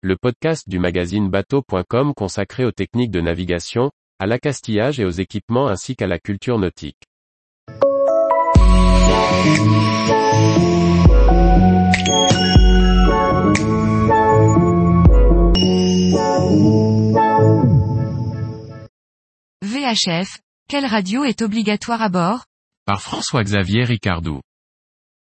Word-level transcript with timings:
le 0.00 0.16
podcast 0.16 0.68
du 0.68 0.78
magazine 0.78 1.28
bateau.com 1.28 2.14
consacré 2.14 2.64
aux 2.64 2.70
techniques 2.70 3.10
de 3.10 3.20
navigation, 3.20 3.90
à 4.20 4.26
l'accastillage 4.26 5.00
et 5.00 5.04
aux 5.04 5.10
équipements 5.10 5.66
ainsi 5.66 5.96
qu'à 5.96 6.06
la 6.06 6.20
culture 6.20 6.56
nautique. 6.56 7.02
VHF, 19.62 20.38
quelle 20.68 20.86
radio 20.86 21.24
est 21.24 21.42
obligatoire 21.42 22.02
à 22.02 22.08
bord? 22.08 22.44
Par 22.86 23.02
François-Xavier 23.02 23.82
Ricardou. 23.82 24.42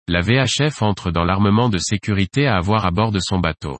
La 0.09 0.19
VHF 0.19 0.81
entre 0.81 1.11
dans 1.11 1.23
l'armement 1.23 1.69
de 1.69 1.77
sécurité 1.77 2.47
à 2.47 2.57
avoir 2.57 2.85
à 2.85 2.91
bord 2.91 3.13
de 3.13 3.19
son 3.21 3.39
bateau. 3.39 3.77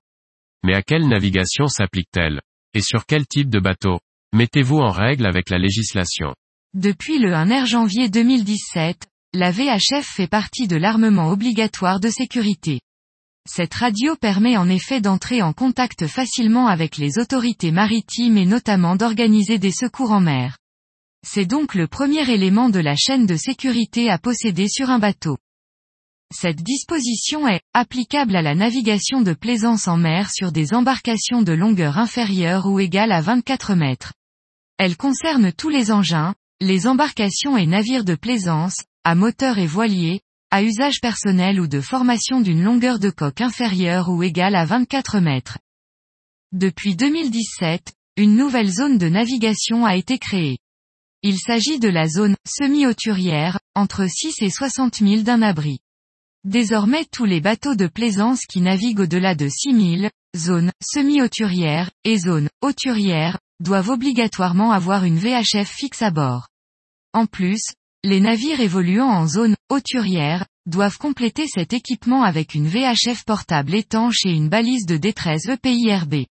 Mais 0.63 0.73
à 0.73 0.81
quelle 0.81 1.07
navigation 1.07 1.67
s'applique-t-elle? 1.67 2.41
Et 2.73 2.81
sur 2.81 3.05
quel 3.05 3.25
type 3.25 3.50
de 3.50 3.59
bateau? 3.59 4.00
Mettez-vous 4.33 4.77
en 4.77 4.91
règle 4.91 5.25
avec 5.25 5.49
la 5.49 5.57
législation. 5.57 6.36
Depuis 6.73 7.19
le 7.19 7.32
1er 7.32 7.65
janvier 7.65 8.09
2017, 8.09 9.07
la 9.33 9.51
VHF 9.51 10.05
fait 10.05 10.27
partie 10.27 10.68
de 10.68 10.75
l'armement 10.75 11.29
obligatoire 11.29 11.99
de 11.99 12.09
sécurité. 12.09 12.82
Cette 13.49 13.73
radio 13.73 14.15
permet 14.15 14.57
en 14.57 14.68
effet 14.68 14.99
d'entrer 14.99 15.41
en 15.41 15.54
contact 15.54 16.07
facilement 16.07 16.68
avec 16.68 16.97
les 16.97 17.18
autorités 17.18 17.71
maritimes 17.71 18.37
et 18.37 18.46
notamment 18.46 18.96
d'organiser 18.96 19.57
des 19.57 19.71
secours 19.71 20.11
en 20.11 20.19
mer. 20.19 20.57
C'est 21.25 21.46
donc 21.46 21.74
le 21.74 21.87
premier 21.87 22.29
élément 22.29 22.69
de 22.69 22.79
la 22.79 22.96
chaîne 22.96 23.25
de 23.25 23.35
sécurité 23.35 24.10
à 24.10 24.18
posséder 24.18 24.68
sur 24.68 24.89
un 24.89 24.99
bateau. 24.99 25.37
Cette 26.33 26.61
disposition 26.61 27.47
est 27.47 27.61
applicable 27.73 28.35
à 28.35 28.41
la 28.41 28.54
navigation 28.54 29.21
de 29.21 29.33
plaisance 29.33 29.87
en 29.87 29.97
mer 29.97 30.29
sur 30.29 30.51
des 30.51 30.73
embarcations 30.73 31.41
de 31.41 31.54
longueur 31.54 31.97
inférieure 31.97 32.66
ou 32.66 32.80
égale 32.80 33.13
à 33.13 33.22
24 33.22 33.75
mètres. 33.75 34.13
Elle 34.77 34.97
concerne 34.97 35.53
tous 35.53 35.69
les 35.69 35.89
engins, 35.89 36.35
les 36.59 36.85
embarcations 36.85 37.55
et 37.55 37.65
navires 37.65 38.03
de 38.03 38.15
plaisance, 38.15 38.83
à 39.05 39.15
moteur 39.15 39.57
et 39.57 39.67
voilier, 39.67 40.19
à 40.52 40.63
usage 40.63 40.99
personnel 40.99 41.61
ou 41.61 41.67
de 41.67 41.79
formation 41.79 42.41
d'une 42.41 42.63
longueur 42.63 42.99
de 42.99 43.09
coque 43.09 43.41
inférieure 43.41 44.09
ou 44.09 44.21
égale 44.21 44.55
à 44.55 44.65
24 44.65 45.19
mètres. 45.19 45.57
Depuis 46.52 46.95
2017, 46.95 47.93
une 48.17 48.35
nouvelle 48.35 48.69
zone 48.69 48.97
de 48.97 49.07
navigation 49.07 49.85
a 49.85 49.95
été 49.95 50.17
créée. 50.17 50.57
Il 51.23 51.37
s'agit 51.37 51.80
de 51.80 51.89
la 51.89 52.07
zone 52.07 52.35
semi-hauturière, 52.45 53.59
entre 53.75 54.07
6 54.07 54.41
et 54.41 54.49
60 54.49 54.95
000 54.95 55.21
d'un 55.21 55.41
abri. 55.41 55.80
Désormais 56.47 57.03
tous 57.03 57.25
les 57.25 57.41
bateaux 57.41 57.75
de 57.75 57.87
plaisance 57.87 58.45
qui 58.45 58.61
naviguent 58.61 59.01
au-delà 59.01 59.35
de 59.35 59.49
6000, 59.49 60.09
zone 60.33 60.71
semi-hauturière, 60.81 61.91
et 62.05 62.17
zone 62.17 62.47
hauturière, 62.61 63.37
doivent 63.59 63.89
obligatoirement 63.89 64.71
avoir 64.71 65.03
une 65.03 65.17
VHF 65.17 65.67
fixe 65.67 66.01
à 66.01 66.09
bord. 66.09 66.47
En 67.11 67.25
plus, 67.25 67.59
les 68.05 68.21
navires 68.21 68.61
évoluant 68.61 69.09
en 69.09 69.27
zone 69.27 69.57
hauturière, 69.67 70.45
doivent 70.65 70.97
compléter 70.97 71.47
cet 71.49 71.73
équipement 71.73 72.23
avec 72.23 72.55
une 72.55 72.69
VHF 72.69 73.25
portable 73.25 73.75
étanche 73.75 74.25
et 74.25 74.31
une 74.31 74.47
balise 74.47 74.85
de 74.85 74.95
détresse 74.95 75.49
EPIRB. 75.49 76.27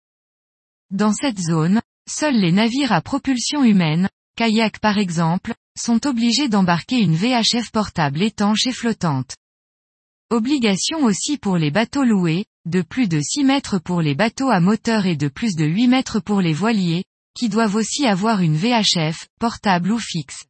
Dans 0.91 1.13
cette 1.13 1.41
zone, 1.41 1.83
seuls 2.09 2.41
les 2.41 2.53
navires 2.53 2.93
à 2.93 3.03
propulsion 3.03 3.65
humaine, 3.65 4.09
kayak 4.35 4.79
par 4.79 4.97
exemple, 4.97 5.53
sont 5.79 6.07
obligés 6.07 6.49
d'embarquer 6.49 7.01
une 7.01 7.17
VHF 7.17 7.71
portable 7.71 8.23
étanche 8.23 8.67
et 8.67 8.73
flottante. 8.73 9.37
Obligation 10.31 11.05
aussi 11.05 11.39
pour 11.39 11.57
les 11.57 11.71
bateaux 11.71 12.03
loués, 12.03 12.47
de 12.65 12.83
plus 12.83 13.07
de 13.07 13.21
6 13.21 13.45
mètres 13.45 13.79
pour 13.79 14.03
les 14.03 14.17
bateaux 14.17 14.51
à 14.51 14.59
moteur 14.59 15.07
et 15.07 15.15
de 15.15 15.29
plus 15.29 15.55
de 15.55 15.65
8 15.65 15.87
mètres 15.87 16.19
pour 16.19 16.41
les 16.41 16.53
voiliers, 16.53 17.05
qui 17.39 17.49
doivent 17.49 17.77
aussi 17.77 18.07
avoir 18.07 18.41
une 18.41 18.57
VHF, 18.57 19.29
portable 19.39 19.93
ou 19.93 20.01
fixe. 20.01 20.45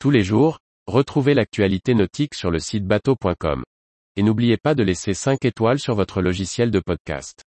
Tous 0.00 0.10
les 0.10 0.24
jours, 0.24 0.58
retrouvez 0.88 1.34
l'actualité 1.34 1.94
nautique 1.94 2.34
sur 2.34 2.50
le 2.50 2.58
site 2.58 2.84
bateau.com. 2.84 3.62
Et 4.16 4.24
n'oubliez 4.24 4.56
pas 4.56 4.74
de 4.74 4.82
laisser 4.82 5.14
5 5.14 5.44
étoiles 5.44 5.78
sur 5.78 5.94
votre 5.94 6.20
logiciel 6.20 6.72
de 6.72 6.80
podcast. 6.80 7.45